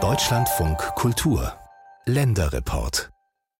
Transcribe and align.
Deutschlandfunk 0.00 0.78
Kultur 0.94 1.52
Länderreport 2.06 3.10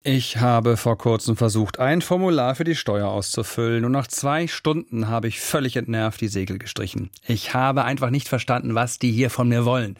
ich 0.05 0.37
habe 0.39 0.77
vor 0.77 0.97
kurzem 0.97 1.37
versucht, 1.37 1.81
ein 1.81 2.03
Formular 2.03 2.55
für 2.55 2.63
die 2.63 2.77
Steuer 2.77 3.09
auszufüllen 3.09 3.85
und 3.85 3.93
nach 3.93 4.07
zwei 4.07 4.47
Stunden 4.47 5.09
habe 5.09 5.27
ich 5.27 5.41
völlig 5.41 5.77
entnervt 5.77 6.21
die 6.21 6.29
Segel 6.29 6.59
gestrichen. 6.59 7.11
Ich 7.27 7.53
habe 7.53 7.85
einfach 7.85 8.11
nicht 8.11 8.29
verstanden, 8.29 8.77
was 8.77 9.01
die 9.01 9.11
hier 9.11 9.29
von 9.29 9.49
mir 9.49 9.65
wollen. 9.65 9.99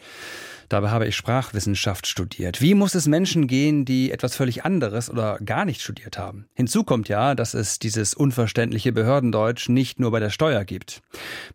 Dabei 0.69 0.91
habe 0.91 1.07
ich 1.07 1.15
Sprachwissenschaft 1.15 2.05
studiert. 2.05 2.61
Wie 2.61 2.75
muss 2.75 2.93
es 2.93 3.07
Menschen 3.07 3.47
gehen, 3.47 3.85
die 3.85 4.11
etwas 4.11 4.35
völlig 4.35 4.63
anderes 4.65 5.09
oder 5.09 5.39
gar 5.43 5.65
nicht 5.65 5.81
studiert 5.81 6.19
haben? 6.19 6.45
Hinzu 6.53 6.83
kommt 6.83 7.09
ja, 7.09 7.33
dass 7.33 7.55
es 7.55 7.79
dieses 7.79 8.13
unverständliche 8.13 8.91
Behördendeutsch 8.91 9.67
nicht 9.67 9.99
nur 9.99 10.11
bei 10.11 10.19
der 10.19 10.29
Steuer 10.29 10.63
gibt. 10.65 11.01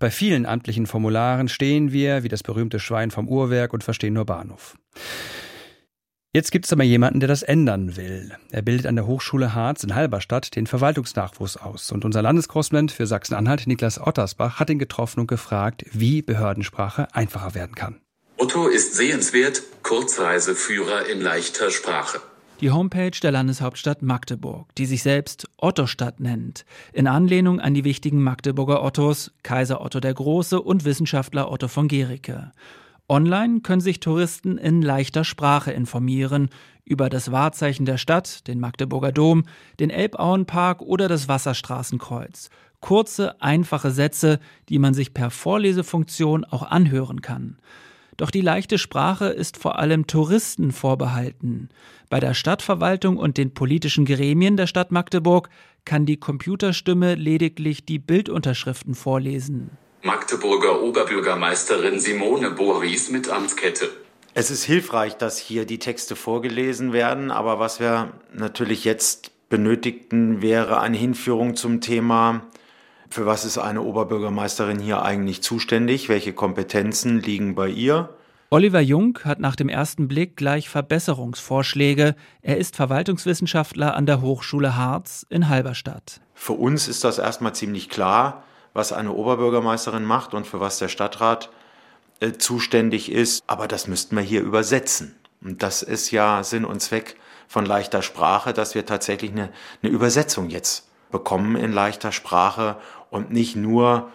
Bei 0.00 0.10
vielen 0.10 0.46
amtlichen 0.46 0.86
Formularen 0.86 1.48
stehen 1.48 1.92
wir 1.92 2.24
wie 2.24 2.28
das 2.28 2.42
berühmte 2.42 2.80
Schwein 2.80 3.12
vom 3.12 3.28
Uhrwerk 3.28 3.72
und 3.72 3.84
verstehen 3.84 4.14
nur 4.14 4.26
Bahnhof. 4.26 4.76
Jetzt 6.32 6.50
gibt 6.50 6.64
es 6.64 6.72
aber 6.72 6.82
jemanden, 6.82 7.20
der 7.20 7.28
das 7.28 7.44
ändern 7.44 7.96
will. 7.96 8.32
Er 8.50 8.62
bildet 8.62 8.88
an 8.88 8.96
der 8.96 9.06
Hochschule 9.06 9.54
Harz 9.54 9.84
in 9.84 9.94
Halberstadt 9.94 10.56
den 10.56 10.66
Verwaltungsnachwuchs 10.66 11.56
aus. 11.56 11.92
Und 11.92 12.04
unser 12.04 12.22
Landeskorrespondent 12.22 12.90
für 12.90 13.06
Sachsen-Anhalt, 13.06 13.68
Niklas 13.68 14.00
Ottersbach, 14.00 14.58
hat 14.58 14.68
ihn 14.68 14.80
getroffen 14.80 15.20
und 15.20 15.28
gefragt, 15.28 15.84
wie 15.92 16.22
Behördensprache 16.22 17.14
einfacher 17.14 17.54
werden 17.54 17.76
kann. 17.76 18.00
Otto 18.44 18.66
ist 18.66 18.94
sehenswert, 18.94 19.62
Kurzreiseführer 19.82 21.08
in 21.08 21.22
leichter 21.22 21.70
Sprache. 21.70 22.20
Die 22.60 22.70
Homepage 22.70 23.18
der 23.22 23.32
Landeshauptstadt 23.32 24.02
Magdeburg, 24.02 24.68
die 24.76 24.84
sich 24.84 25.02
selbst 25.02 25.48
Ottostadt 25.56 26.20
nennt, 26.20 26.66
in 26.92 27.06
Anlehnung 27.06 27.58
an 27.58 27.72
die 27.72 27.84
wichtigen 27.84 28.22
Magdeburger 28.22 28.84
Ottos, 28.84 29.32
Kaiser 29.42 29.80
Otto 29.80 29.98
der 29.98 30.12
Große 30.12 30.60
und 30.60 30.84
Wissenschaftler 30.84 31.50
Otto 31.50 31.68
von 31.68 31.88
Gericke. 31.88 32.52
Online 33.08 33.60
können 33.62 33.80
sich 33.80 34.00
Touristen 34.00 34.58
in 34.58 34.82
leichter 34.82 35.24
Sprache 35.24 35.72
informieren 35.72 36.50
über 36.84 37.08
das 37.08 37.32
Wahrzeichen 37.32 37.86
der 37.86 37.96
Stadt, 37.96 38.46
den 38.46 38.60
Magdeburger 38.60 39.10
Dom, 39.10 39.44
den 39.80 39.88
Elbauenpark 39.88 40.82
oder 40.82 41.08
das 41.08 41.28
Wasserstraßenkreuz. 41.28 42.50
Kurze, 42.80 43.40
einfache 43.40 43.90
Sätze, 43.90 44.38
die 44.68 44.78
man 44.78 44.92
sich 44.92 45.14
per 45.14 45.30
Vorlesefunktion 45.30 46.44
auch 46.44 46.64
anhören 46.64 47.22
kann. 47.22 47.56
Doch 48.16 48.30
die 48.30 48.40
leichte 48.40 48.78
Sprache 48.78 49.26
ist 49.26 49.56
vor 49.56 49.78
allem 49.78 50.06
Touristen 50.06 50.72
vorbehalten. 50.72 51.68
Bei 52.10 52.20
der 52.20 52.34
Stadtverwaltung 52.34 53.16
und 53.16 53.38
den 53.38 53.54
politischen 53.54 54.04
Gremien 54.04 54.56
der 54.56 54.66
Stadt 54.66 54.92
Magdeburg 54.92 55.48
kann 55.84 56.06
die 56.06 56.18
Computerstimme 56.18 57.14
lediglich 57.14 57.84
die 57.84 57.98
Bildunterschriften 57.98 58.94
vorlesen. 58.94 59.70
Magdeburger 60.02 60.82
Oberbürgermeisterin 60.82 61.98
Simone 61.98 62.50
Boris 62.50 63.10
mit 63.10 63.28
Amtskette. 63.28 63.90
Es 64.34 64.50
ist 64.50 64.64
hilfreich, 64.64 65.16
dass 65.16 65.38
hier 65.38 65.64
die 65.64 65.78
Texte 65.78 66.16
vorgelesen 66.16 66.92
werden, 66.92 67.30
aber 67.30 67.58
was 67.58 67.80
wir 67.80 68.12
natürlich 68.32 68.84
jetzt 68.84 69.32
benötigten, 69.48 70.42
wäre 70.42 70.80
eine 70.80 70.96
Hinführung 70.96 71.54
zum 71.54 71.80
Thema, 71.80 72.42
für 73.10 73.26
was 73.26 73.44
ist 73.44 73.58
eine 73.58 73.82
Oberbürgermeisterin 73.82 74.78
hier 74.78 75.02
eigentlich 75.02 75.42
zuständig, 75.42 76.08
welche 76.08 76.32
Kompetenzen 76.32 77.20
liegen 77.20 77.54
bei 77.54 77.68
ihr. 77.68 78.10
Oliver 78.50 78.80
Jung 78.80 79.18
hat 79.24 79.40
nach 79.40 79.56
dem 79.56 79.68
ersten 79.68 80.06
Blick 80.06 80.36
gleich 80.36 80.68
Verbesserungsvorschläge. 80.68 82.14
Er 82.42 82.58
ist 82.58 82.76
Verwaltungswissenschaftler 82.76 83.94
an 83.94 84.06
der 84.06 84.20
Hochschule 84.20 84.76
Harz 84.76 85.26
in 85.28 85.48
Halberstadt. 85.48 86.20
Für 86.34 86.52
uns 86.52 86.88
ist 86.88 87.04
das 87.04 87.18
erstmal 87.18 87.54
ziemlich 87.54 87.88
klar 87.88 88.44
was 88.74 88.92
eine 88.92 89.12
Oberbürgermeisterin 89.12 90.04
macht 90.04 90.34
und 90.34 90.46
für 90.46 90.60
was 90.60 90.78
der 90.78 90.88
Stadtrat 90.88 91.48
äh, 92.20 92.32
zuständig 92.32 93.10
ist. 93.10 93.42
Aber 93.46 93.66
das 93.68 93.86
müssten 93.86 94.16
wir 94.16 94.22
hier 94.22 94.42
übersetzen. 94.42 95.14
Und 95.40 95.62
das 95.62 95.82
ist 95.82 96.10
ja 96.10 96.42
Sinn 96.42 96.64
und 96.64 96.80
Zweck 96.80 97.16
von 97.46 97.64
leichter 97.64 98.02
Sprache, 98.02 98.52
dass 98.52 98.74
wir 98.74 98.84
tatsächlich 98.84 99.30
eine, 99.30 99.50
eine 99.82 99.92
Übersetzung 99.92 100.50
jetzt 100.50 100.88
bekommen 101.14 101.54
in 101.54 101.70
leichter 101.70 102.10
Sprache 102.10 102.76
und 103.08 103.30
nicht 103.30 103.54
nur 103.54 104.10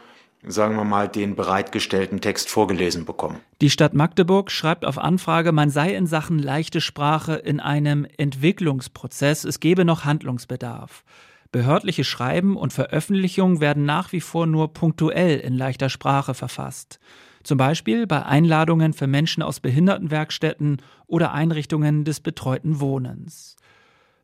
sagen 0.45 0.75
wir 0.75 0.83
mal, 0.83 1.07
den 1.07 1.35
bereitgestellten 1.35 2.21
Text 2.21 2.49
vorgelesen 2.49 3.05
bekommen. 3.05 3.39
Die 3.61 3.69
Stadt 3.69 3.93
Magdeburg 3.93 4.51
schreibt 4.51 4.85
auf 4.85 4.97
Anfrage, 4.97 5.51
man 5.51 5.69
sei 5.69 5.93
in 5.95 6.07
Sachen 6.07 6.39
leichte 6.39 6.81
Sprache 6.81 7.35
in 7.35 7.59
einem 7.59 8.05
Entwicklungsprozess, 8.17 9.43
es 9.43 9.59
gebe 9.59 9.83
noch 9.83 10.05
Handlungsbedarf. 10.05 11.03
Behördliche 11.51 12.03
Schreiben 12.03 12.55
und 12.55 12.73
Veröffentlichungen 12.73 13.59
werden 13.59 13.83
nach 13.85 14.11
wie 14.11 14.21
vor 14.21 14.45
nur 14.45 14.73
punktuell 14.73 15.39
in 15.39 15.55
leichter 15.55 15.89
Sprache 15.89 16.33
verfasst. 16.33 16.99
Zum 17.43 17.57
Beispiel 17.57 18.05
bei 18.07 18.25
Einladungen 18.25 18.93
für 18.93 19.07
Menschen 19.07 19.41
aus 19.41 19.59
Behindertenwerkstätten 19.59 20.81
oder 21.07 21.33
Einrichtungen 21.33 22.05
des 22.05 22.19
betreuten 22.19 22.79
Wohnens. 22.79 23.55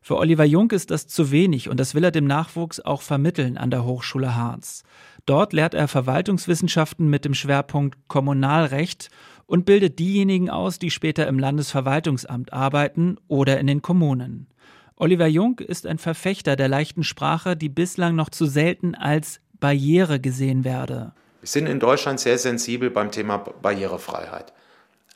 Für 0.06 0.18
Oliver 0.18 0.44
Jung 0.44 0.70
ist 0.70 0.92
das 0.92 1.08
zu 1.08 1.32
wenig 1.32 1.68
und 1.68 1.80
das 1.80 1.96
will 1.96 2.04
er 2.04 2.12
dem 2.12 2.28
Nachwuchs 2.28 2.78
auch 2.78 3.02
vermitteln 3.02 3.58
an 3.58 3.72
der 3.72 3.84
Hochschule 3.84 4.36
Harz. 4.36 4.84
Dort 5.24 5.52
lehrt 5.52 5.74
er 5.74 5.88
Verwaltungswissenschaften 5.88 7.10
mit 7.10 7.24
dem 7.24 7.34
Schwerpunkt 7.34 7.98
Kommunalrecht 8.06 9.08
und 9.46 9.64
bildet 9.64 9.98
diejenigen 9.98 10.48
aus, 10.48 10.78
die 10.78 10.92
später 10.92 11.26
im 11.26 11.40
Landesverwaltungsamt 11.40 12.52
arbeiten 12.52 13.16
oder 13.26 13.58
in 13.58 13.66
den 13.66 13.82
Kommunen. 13.82 14.46
Oliver 14.94 15.26
Jung 15.26 15.58
ist 15.58 15.88
ein 15.88 15.98
Verfechter 15.98 16.54
der 16.54 16.68
leichten 16.68 17.02
Sprache, 17.02 17.56
die 17.56 17.68
bislang 17.68 18.14
noch 18.14 18.30
zu 18.30 18.46
selten 18.46 18.94
als 18.94 19.40
Barriere 19.58 20.20
gesehen 20.20 20.62
werde. 20.62 21.14
Wir 21.40 21.48
sind 21.48 21.66
in 21.66 21.80
Deutschland 21.80 22.20
sehr 22.20 22.38
sensibel 22.38 22.90
beim 22.90 23.10
Thema 23.10 23.38
Barrierefreiheit. 23.38 24.52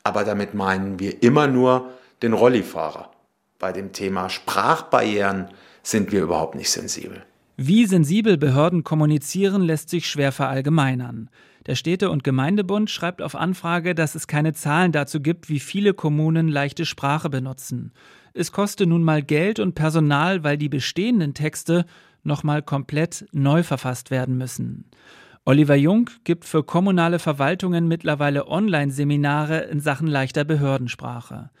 Aber 0.03 0.25
damit 0.25 0.53
meinen 0.53 0.99
wir 0.99 1.23
immer 1.23 1.47
nur 1.47 1.91
den 2.21 2.33
Rollifahrer. 2.33 3.09
Bei 3.61 3.71
dem 3.71 3.93
Thema 3.93 4.27
Sprachbarrieren 4.29 5.45
sind 5.83 6.11
wir 6.11 6.23
überhaupt 6.23 6.55
nicht 6.55 6.71
sensibel. 6.71 7.21
Wie 7.57 7.85
sensibel 7.85 8.35
Behörden 8.35 8.83
kommunizieren, 8.83 9.61
lässt 9.61 9.91
sich 9.91 10.07
schwer 10.07 10.31
verallgemeinern. 10.31 11.29
Der 11.67 11.75
Städte- 11.75 12.09
und 12.09 12.23
Gemeindebund 12.23 12.89
schreibt 12.89 13.21
auf 13.21 13.35
Anfrage, 13.35 13.93
dass 13.93 14.15
es 14.15 14.25
keine 14.25 14.53
Zahlen 14.53 14.91
dazu 14.91 15.19
gibt, 15.19 15.47
wie 15.47 15.59
viele 15.59 15.93
Kommunen 15.93 16.47
leichte 16.47 16.87
Sprache 16.87 17.29
benutzen. 17.29 17.91
Es 18.33 18.51
koste 18.51 18.87
nun 18.87 19.03
mal 19.03 19.21
Geld 19.21 19.59
und 19.59 19.75
Personal, 19.75 20.43
weil 20.43 20.57
die 20.57 20.69
bestehenden 20.69 21.35
Texte 21.35 21.85
nochmal 22.23 22.63
komplett 22.63 23.27
neu 23.31 23.61
verfasst 23.61 24.09
werden 24.09 24.39
müssen. 24.39 24.89
Oliver 25.45 25.75
Jung 25.75 26.09
gibt 26.23 26.45
für 26.45 26.63
kommunale 26.63 27.19
Verwaltungen 27.19 27.87
mittlerweile 27.87 28.47
Online-Seminare 28.47 29.59
in 29.65 29.79
Sachen 29.79 30.07
leichter 30.07 30.45
Behördensprache. 30.45 31.51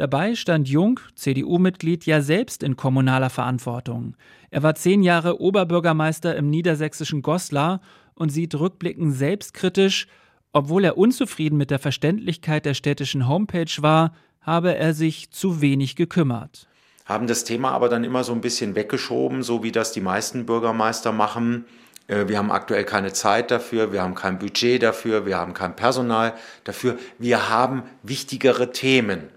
Dabei 0.00 0.34
stand 0.34 0.66
Jung, 0.66 0.98
CDU-Mitglied, 1.14 2.06
ja 2.06 2.22
selbst 2.22 2.62
in 2.62 2.74
kommunaler 2.74 3.28
Verantwortung. 3.28 4.16
Er 4.48 4.62
war 4.62 4.74
zehn 4.74 5.02
Jahre 5.02 5.42
Oberbürgermeister 5.42 6.34
im 6.36 6.48
niedersächsischen 6.48 7.20
Goslar 7.20 7.82
und 8.14 8.30
sieht 8.30 8.54
rückblickend 8.54 9.14
selbstkritisch, 9.14 10.06
obwohl 10.54 10.86
er 10.86 10.96
unzufrieden 10.96 11.58
mit 11.58 11.70
der 11.70 11.78
Verständlichkeit 11.78 12.64
der 12.64 12.72
städtischen 12.72 13.28
Homepage 13.28 13.70
war, 13.80 14.14
habe 14.40 14.74
er 14.74 14.94
sich 14.94 15.32
zu 15.32 15.60
wenig 15.60 15.96
gekümmert. 15.96 16.66
Haben 17.04 17.26
das 17.26 17.44
Thema 17.44 17.72
aber 17.72 17.90
dann 17.90 18.02
immer 18.02 18.24
so 18.24 18.32
ein 18.32 18.40
bisschen 18.40 18.76
weggeschoben, 18.76 19.42
so 19.42 19.62
wie 19.62 19.70
das 19.70 19.92
die 19.92 20.00
meisten 20.00 20.46
Bürgermeister 20.46 21.12
machen. 21.12 21.66
Äh, 22.06 22.26
wir 22.26 22.38
haben 22.38 22.50
aktuell 22.50 22.84
keine 22.84 23.12
Zeit 23.12 23.50
dafür, 23.50 23.92
wir 23.92 24.00
haben 24.00 24.14
kein 24.14 24.38
Budget 24.38 24.82
dafür, 24.82 25.26
wir 25.26 25.36
haben 25.36 25.52
kein 25.52 25.76
Personal 25.76 26.32
dafür. 26.64 26.96
Wir 27.18 27.50
haben 27.50 27.82
wichtigere 28.02 28.72
Themen. 28.72 29.28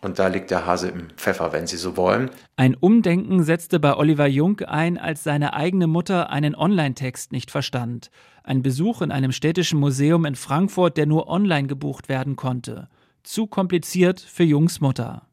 Und 0.00 0.18
da 0.18 0.28
liegt 0.28 0.50
der 0.50 0.64
Hase 0.64 0.88
im 0.88 1.08
Pfeffer, 1.16 1.52
wenn 1.52 1.66
Sie 1.66 1.76
so 1.76 1.96
wollen. 1.96 2.30
Ein 2.56 2.74
Umdenken 2.74 3.42
setzte 3.42 3.80
bei 3.80 3.96
Oliver 3.96 4.26
Jung 4.26 4.60
ein, 4.60 4.96
als 4.96 5.24
seine 5.24 5.54
eigene 5.54 5.86
Mutter 5.86 6.30
einen 6.30 6.54
Online-Text 6.54 7.32
nicht 7.32 7.50
verstand. 7.50 8.10
Ein 8.44 8.62
Besuch 8.62 9.02
in 9.02 9.10
einem 9.10 9.32
städtischen 9.32 9.80
Museum 9.80 10.24
in 10.24 10.36
Frankfurt, 10.36 10.96
der 10.96 11.06
nur 11.06 11.28
online 11.28 11.66
gebucht 11.66 12.08
werden 12.08 12.36
konnte 12.36 12.88
zu 13.28 13.46
kompliziert 13.46 14.20
für 14.20 14.44
Jungs 14.44 14.80
Mutter. 14.80 15.27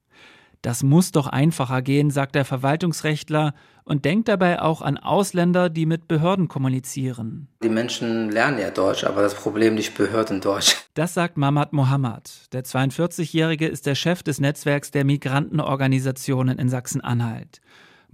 Das 0.65 0.81
muss 0.81 1.11
doch 1.11 1.27
einfacher 1.27 1.83
gehen, 1.83 2.09
sagt 2.09 2.33
der 2.33 2.43
Verwaltungsrechtler 2.43 3.53
und 3.83 4.03
denkt 4.03 4.27
dabei 4.27 4.59
auch 4.63 4.81
an 4.81 4.97
Ausländer, 4.97 5.69
die 5.69 5.85
mit 5.85 6.07
Behörden 6.07 6.47
kommunizieren. 6.47 7.49
Die 7.61 7.69
Menschen 7.69 8.31
lernen 8.31 8.57
ja 8.57 8.71
Deutsch, 8.71 9.03
aber 9.03 9.21
das 9.21 9.35
Problem 9.35 9.75
nicht 9.75 9.95
Behörden 9.95 10.41
Deutsch. 10.41 10.75
Das 10.95 11.13
sagt 11.13 11.37
Mamad 11.37 11.71
Mohammed. 11.71 12.51
Der 12.51 12.63
42-Jährige 12.63 13.67
ist 13.67 13.85
der 13.85 13.93
Chef 13.93 14.23
des 14.23 14.39
Netzwerks 14.39 14.89
der 14.89 15.05
Migrantenorganisationen 15.05 16.57
in 16.57 16.69
Sachsen-Anhalt. 16.69 17.61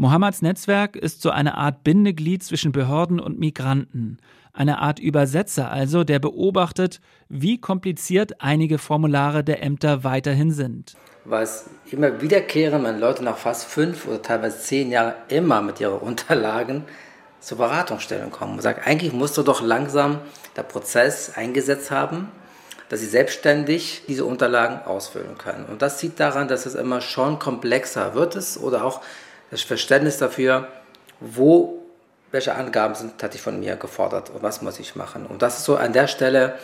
Mohammeds 0.02 0.42
Netzwerk 0.42 0.96
ist 0.96 1.22
so 1.22 1.30
eine 1.30 1.60
Art 1.60 1.84
Bindeglied 1.84 2.42
zwischen 2.42 2.72
Behörden 2.72 3.20
und 3.20 3.38
Migranten. 3.38 4.18
Eine 4.52 4.80
Art 4.80 4.98
Übersetzer 4.98 5.70
also, 5.70 6.04
der 6.04 6.18
beobachtet, 6.18 7.02
wie 7.30 7.62
kompliziert 7.62 8.42
einige 8.42 8.80
Formulare 8.80 9.44
der 9.44 9.62
Ämter 9.62 10.04
weiterhin 10.04 10.50
sind. 10.50 10.96
Es 11.30 11.66
immer 11.92 12.20
wiederkehren, 12.20 12.84
wenn 12.84 13.00
Leute 13.00 13.24
nach 13.24 13.38
fast 13.38 13.66
fünf 13.66 14.08
oder 14.08 14.24
teilweise 14.24 14.58
zehn 14.58 14.90
Jahren 14.90 15.14
immer 15.28 15.62
mit 15.62 15.80
ihren 15.80 16.00
Unterlagen 16.00 16.86
zur 17.40 17.60
Beratungsstellung 17.60 18.32
kommen 18.32 18.54
und 18.54 18.64
sagen, 18.64 18.82
eigentlich 18.84 19.14
musst 19.14 19.38
du 19.38 19.44
doch 19.44 19.62
langsam 19.62 20.18
der 20.56 20.64
Prozess 20.64 21.34
eingesetzt 21.36 21.92
haben, 21.92 22.32
dass 22.90 23.02
sie 23.02 23.06
selbstständig 23.06 24.02
diese 24.08 24.26
Unterlagen 24.26 24.84
ausfüllen 24.84 25.38
können. 25.38 25.66
Und 25.66 25.84
das 25.84 26.00
sieht 26.00 26.20
daran, 26.20 26.48
dass 26.48 26.66
es 26.66 26.74
immer 26.74 27.02
schon 27.02 27.38
komplexer 27.38 28.16
wird 28.16 28.36
es 28.36 28.60
oder 28.60 28.84
auch 28.84 29.02
das 29.52 29.62
Verständnis 29.62 30.18
dafür, 30.18 30.68
wo 31.20 31.78
welche 32.32 32.56
Angaben 32.56 32.96
sind 32.96 33.18
tatsächlich 33.18 33.42
von 33.42 33.60
mir 33.60 33.76
gefordert 33.76 34.30
und 34.30 34.42
was 34.42 34.62
muss 34.62 34.80
ich 34.80 34.96
machen. 34.96 35.26
Und 35.26 35.42
das 35.42 35.60
ist 35.60 35.66
so 35.66 35.76
an 35.76 35.94
der 35.94 36.08
Stelle, 36.08 36.56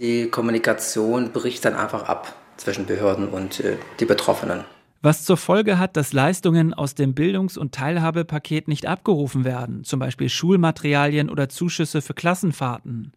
die 0.00 0.28
Kommunikation 0.28 1.30
bricht 1.30 1.64
dann 1.64 1.74
einfach 1.74 2.08
ab 2.08 2.34
zwischen 2.56 2.86
Behörden 2.86 3.28
und 3.28 3.60
äh, 3.60 3.76
die 4.00 4.04
Betroffenen. 4.04 4.64
Was 5.02 5.24
zur 5.24 5.36
Folge 5.36 5.78
hat, 5.78 5.96
dass 5.96 6.12
Leistungen 6.12 6.74
aus 6.74 6.94
dem 6.94 7.14
Bildungs- 7.14 7.58
und 7.58 7.74
Teilhabepaket 7.74 8.68
nicht 8.68 8.86
abgerufen 8.86 9.44
werden, 9.44 9.84
zum 9.84 10.00
Beispiel 10.00 10.28
Schulmaterialien 10.28 11.30
oder 11.30 11.48
Zuschüsse 11.48 12.02
für 12.02 12.14
Klassenfahrten. 12.14 13.12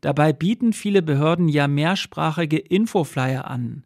Dabei 0.00 0.32
bieten 0.32 0.72
viele 0.72 1.00
Behörden 1.00 1.48
ja 1.48 1.68
mehrsprachige 1.68 2.58
Infoflyer 2.58 3.48
an. 3.48 3.84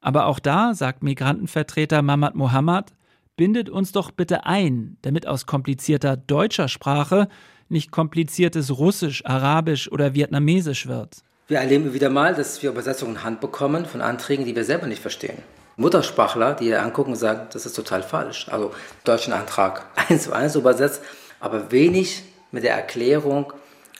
Aber 0.00 0.26
auch 0.26 0.38
da, 0.38 0.74
sagt 0.74 1.02
Migrantenvertreter 1.02 2.02
Mamad 2.02 2.34
Mohammad, 2.34 2.92
bindet 3.36 3.68
uns 3.68 3.92
doch 3.92 4.10
bitte 4.10 4.46
ein, 4.46 4.96
damit 5.02 5.26
aus 5.26 5.46
komplizierter 5.46 6.16
deutscher 6.16 6.68
Sprache 6.68 7.28
nicht 7.68 7.90
kompliziertes 7.90 8.78
Russisch, 8.78 9.24
Arabisch 9.24 9.90
oder 9.90 10.14
Vietnamesisch 10.14 10.86
wird. 10.86 11.16
Wir 11.48 11.58
erleben 11.58 11.92
wieder 11.92 12.10
mal, 12.10 12.34
dass 12.34 12.62
wir 12.62 12.70
Übersetzungen 12.70 13.16
in 13.16 13.24
Hand 13.24 13.40
bekommen 13.40 13.84
von 13.84 14.00
Anträgen, 14.00 14.44
die 14.44 14.54
wir 14.54 14.64
selber 14.64 14.86
nicht 14.86 15.02
verstehen. 15.02 15.38
Muttersprachler, 15.76 16.54
die 16.54 16.74
angucken 16.74 17.12
und 17.12 17.18
sagen, 17.18 17.48
das 17.52 17.66
ist 17.66 17.74
total 17.74 18.02
falsch. 18.02 18.48
Also 18.48 18.72
deutschen 19.02 19.32
Antrag 19.32 19.86
eins 20.08 20.24
zu 20.24 20.32
eins 20.32 20.54
übersetzt, 20.54 21.02
aber 21.40 21.72
wenig 21.72 22.22
mit 22.52 22.62
der 22.62 22.74
Erklärung, 22.74 23.52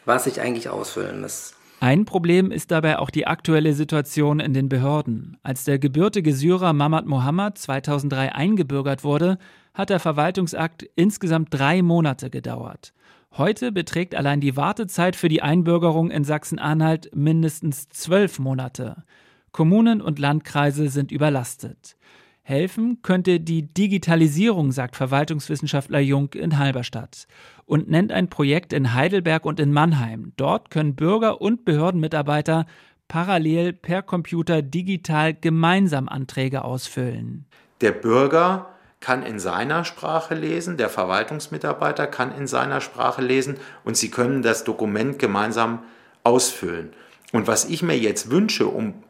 was 0.04 0.26
ich 0.26 0.40
eigentlich 0.40 0.68
ausfüllen 0.68 1.20
muss. 1.20 1.54
Ein 1.84 2.06
Problem 2.06 2.50
ist 2.50 2.70
dabei 2.70 2.98
auch 2.98 3.10
die 3.10 3.26
aktuelle 3.26 3.74
Situation 3.74 4.40
in 4.40 4.54
den 4.54 4.70
Behörden. 4.70 5.36
Als 5.42 5.64
der 5.64 5.78
gebürtige 5.78 6.32
Syrer 6.32 6.72
Mamad 6.72 7.04
Mohammad 7.04 7.58
2003 7.58 8.34
eingebürgert 8.34 9.04
wurde, 9.04 9.36
hat 9.74 9.90
der 9.90 10.00
Verwaltungsakt 10.00 10.88
insgesamt 10.96 11.52
drei 11.52 11.82
Monate 11.82 12.30
gedauert. 12.30 12.94
Heute 13.36 13.70
beträgt 13.70 14.14
allein 14.14 14.40
die 14.40 14.56
Wartezeit 14.56 15.14
für 15.14 15.28
die 15.28 15.42
Einbürgerung 15.42 16.10
in 16.10 16.24
Sachsen-Anhalt 16.24 17.10
mindestens 17.14 17.90
zwölf 17.90 18.38
Monate. 18.38 19.04
Kommunen 19.52 20.00
und 20.00 20.18
Landkreise 20.18 20.88
sind 20.88 21.12
überlastet. 21.12 21.98
Helfen 22.46 22.98
könnte 23.00 23.40
die 23.40 23.72
Digitalisierung, 23.72 24.70
sagt 24.70 24.96
Verwaltungswissenschaftler 24.96 26.00
Jung 26.00 26.34
in 26.34 26.58
Halberstadt 26.58 27.26
und 27.64 27.88
nennt 27.88 28.12
ein 28.12 28.28
Projekt 28.28 28.74
in 28.74 28.92
Heidelberg 28.92 29.46
und 29.46 29.58
in 29.58 29.72
Mannheim. 29.72 30.34
Dort 30.36 30.70
können 30.70 30.94
Bürger 30.94 31.40
und 31.40 31.64
Behördenmitarbeiter 31.64 32.66
parallel 33.08 33.72
per 33.72 34.02
Computer 34.02 34.60
digital 34.60 35.32
gemeinsam 35.32 36.06
Anträge 36.06 36.64
ausfüllen. 36.64 37.46
Der 37.80 37.92
Bürger 37.92 38.68
kann 39.00 39.22
in 39.22 39.38
seiner 39.38 39.86
Sprache 39.86 40.34
lesen, 40.34 40.76
der 40.76 40.90
Verwaltungsmitarbeiter 40.90 42.06
kann 42.06 42.36
in 42.36 42.46
seiner 42.46 42.82
Sprache 42.82 43.22
lesen 43.22 43.56
und 43.84 43.96
sie 43.96 44.10
können 44.10 44.42
das 44.42 44.64
Dokument 44.64 45.18
gemeinsam 45.18 45.82
ausfüllen. 46.24 46.92
Und 47.32 47.46
was 47.46 47.64
ich 47.64 47.82
mir 47.82 47.98
jetzt 47.98 48.30
wünsche, 48.30 48.66
um 48.66 49.02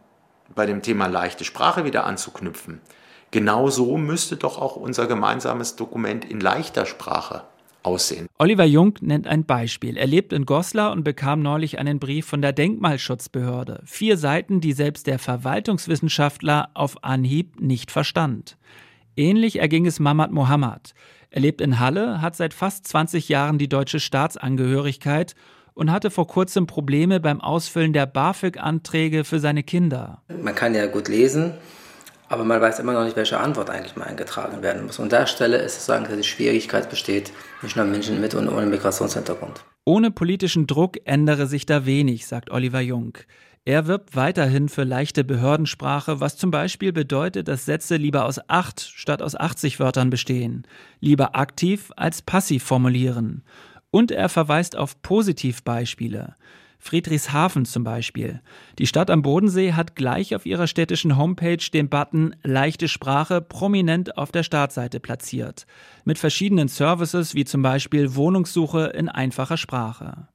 bei 0.55 0.67
dem 0.67 0.83
Thema 0.83 1.07
leichte 1.09 1.45
Sprache 1.45 1.85
wieder 1.85 2.05
anzuknüpfen, 2.05 2.81
genau 3.35 3.69
so 3.69 3.99
müsste 3.99 4.37
doch 4.37 4.59
auch 4.59 4.77
unser 4.77 5.07
gemeinsames 5.09 5.75
Dokument 5.75 6.25
in 6.25 6.39
leichter 6.39 6.87
Sprache 6.87 7.43
aussehen. 7.83 8.29
Oliver 8.39 8.65
Jung 8.65 8.95
nennt 9.01 9.27
ein 9.27 9.45
Beispiel. 9.45 9.97
Er 9.97 10.07
lebt 10.07 10.33
in 10.33 10.47
Goslar 10.47 10.93
und 10.93 11.03
bekam 11.03 11.43
neulich 11.43 11.79
einen 11.81 11.99
Brief 11.99 12.27
von 12.27 12.41
der 12.41 12.53
Denkmalschutzbehörde. 12.53 13.83
Vier 13.85 14.17
Seiten, 14.17 14.61
die 14.61 14.73
selbst 14.73 15.09
der 15.09 15.19
Verwaltungswissenschaftler 15.19 16.71
auf 16.75 17.03
Anhieb 17.03 17.61
nicht 17.61 17.91
verstand. 17.91 18.57
Ähnlich 19.17 19.59
erging 19.59 19.85
es 19.85 19.99
Mamad 19.99 20.31
Mohammad. 20.31 20.95
Er 21.31 21.41
lebt 21.41 21.61
in 21.61 21.81
Halle, 21.81 22.23
hat 22.23 22.37
seit 22.37 22.55
fast 22.55 22.87
20 22.87 23.29
Jahren 23.29 23.59
die 23.59 23.69
deutsche 23.69 23.99
Staatsangehörigkeit 23.99 25.35
und 25.75 25.91
hatte 25.91 26.13
vor 26.13 26.29
kurzem 26.29 26.69
Probleme 26.69 27.19
beim 27.19 27.41
Ausfüllen 27.41 27.93
der 27.93 28.07
BAföG-Anträge 28.07 29.25
für 29.25 29.41
seine 29.41 29.65
Kinder. 29.65 30.23
Man 30.41 30.55
kann 30.55 30.77
ja 30.77 30.87
gut 30.87 31.09
lesen, 31.09 31.55
aber 32.29 32.45
man 32.45 32.61
weiß 32.61 32.79
immer 32.79 32.93
noch 32.93 33.05
nicht, 33.05 33.17
welche 33.17 33.39
Antwort 33.39 33.71
eigentlich 33.71 33.97
mal 33.97 34.07
eingetragen 34.07 34.63
werden 34.63 34.87
muss. 34.87 34.99
Und 34.99 35.05
an 35.05 35.21
der 35.21 35.27
Stelle 35.27 35.59
ist 35.59 35.77
es 35.77 35.87
sagen, 35.87 36.05
dass 36.05 36.17
die 36.17 36.25
Schwierigkeit 36.25 36.89
besteht, 36.91 37.33
nicht 37.63 37.77
nur 37.77 37.85
Menschen 37.85 38.21
mit 38.21 38.35
und 38.35 38.49
ohne 38.49 38.67
Migrationshintergrund. 38.67 39.65
Ohne 39.85 40.11
politischen 40.11 40.67
Druck 40.67 40.97
ändere 41.05 41.47
sich 41.47 41.67
da 41.67 41.85
wenig, 41.85 42.27
sagt 42.27 42.51
Oliver 42.51 42.81
Jung. 42.81 43.19
Er 43.67 43.87
wirbt 43.87 44.15
weiterhin 44.15 44.69
für 44.69 44.85
leichte 44.85 45.25
Behördensprache, 45.25 46.21
was 46.21 46.37
zum 46.37 46.51
Beispiel 46.51 46.93
bedeutet, 46.93 47.49
dass 47.49 47.65
Sätze 47.65 47.97
lieber 47.97 48.27
aus 48.27 48.39
acht 48.49 48.81
statt 48.81 49.23
aus 49.23 49.35
80 49.35 49.81
Wörtern 49.81 50.11
bestehen, 50.11 50.67
lieber 51.01 51.35
aktiv 51.35 51.91
als 51.97 52.21
passiv 52.21 52.63
formulieren. 52.63 53.43
Und 53.91 54.11
er 54.11 54.29
verweist 54.29 54.77
auf 54.77 55.01
Positivbeispiele. 55.01 56.35
Friedrichshafen 56.85 57.65
zum 57.65 57.83
Beispiel. 57.83 58.43
Die 58.79 58.87
Stadt 58.87 59.09
am 59.09 59.23
Bodensee 59.23 59.73
hat 59.73 59.97
gleich 59.97 60.37
auf 60.37 60.45
ihrer 60.45 60.67
städtischen 60.67 61.17
Homepage 61.17 61.57
den 61.73 61.89
Button 61.89 62.37
Leichte 62.43 62.89
Sprache 62.89 63.41
prominent 63.41 64.19
auf 64.19 64.33
der 64.33 64.43
Startseite 64.43 65.01
platziert. 65.01 65.67
Mit 66.05 66.19
verschiedenen 66.19 66.69
Services 66.69 67.35
wie 67.35 67.47
zum 67.47 67.63
Beispiel 67.63 68.15
Wohnungssuche 68.17 68.93
in 68.95 69.09
einfacher 69.09 69.57
Sprache. 69.57 70.29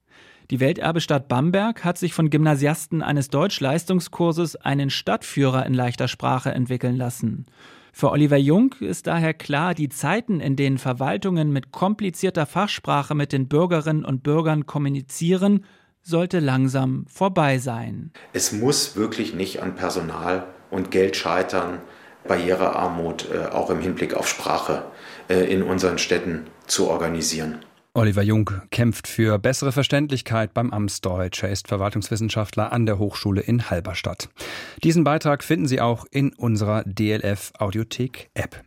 Die 0.49 0.59
Welterbestadt 0.59 1.27
Bamberg 1.27 1.85
hat 1.85 1.99
sich 1.99 2.15
von 2.15 2.31
Gymnasiasten 2.31 3.03
eines 3.03 3.29
Deutschleistungskurses 3.29 4.55
einen 4.55 4.89
Stadtführer 4.89 5.67
in 5.67 5.75
leichter 5.75 6.07
Sprache 6.07 6.49
entwickeln 6.49 6.95
lassen. 6.95 7.45
Für 7.93 8.09
Oliver 8.09 8.37
Jung 8.37 8.73
ist 8.79 9.05
daher 9.05 9.35
klar, 9.35 9.75
die 9.75 9.89
Zeiten, 9.89 10.39
in 10.39 10.55
denen 10.55 10.79
Verwaltungen 10.79 11.51
mit 11.51 11.71
komplizierter 11.71 12.47
Fachsprache 12.47 13.13
mit 13.13 13.33
den 13.33 13.47
Bürgerinnen 13.47 14.03
und 14.03 14.23
Bürgern 14.23 14.65
kommunizieren, 14.65 15.63
sollte 16.09 16.39
langsam 16.39 17.05
vorbei 17.07 17.57
sein. 17.57 18.11
Es 18.33 18.51
muss 18.51 18.95
wirklich 18.95 19.33
nicht 19.33 19.61
an 19.61 19.75
Personal 19.75 20.47
und 20.69 20.91
Geld 20.91 21.15
scheitern, 21.15 21.79
Barrierearmut 22.27 23.27
äh, 23.31 23.45
auch 23.47 23.69
im 23.69 23.79
Hinblick 23.79 24.13
auf 24.13 24.27
Sprache 24.27 24.83
äh, 25.29 25.51
in 25.51 25.63
unseren 25.63 25.97
Städten 25.97 26.47
zu 26.67 26.89
organisieren. 26.89 27.59
Oliver 27.93 28.21
Jung 28.21 28.51
kämpft 28.69 29.07
für 29.07 29.39
bessere 29.39 29.71
Verständlichkeit 29.71 30.53
beim 30.53 30.71
Amtsdeutsch. 30.71 31.43
Er 31.43 31.49
ist 31.49 31.67
Verwaltungswissenschaftler 31.67 32.71
an 32.71 32.85
der 32.85 32.99
Hochschule 32.99 33.41
in 33.41 33.69
Halberstadt. 33.69 34.29
Diesen 34.83 35.03
Beitrag 35.03 35.43
finden 35.43 35.67
Sie 35.67 35.81
auch 35.81 36.05
in 36.11 36.33
unserer 36.33 36.83
DLF 36.85 37.51
Audiothek 37.57 38.29
App. 38.35 38.61